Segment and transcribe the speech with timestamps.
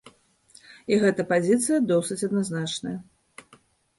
[0.93, 2.95] І гэта пазіцыя досыць адназначная.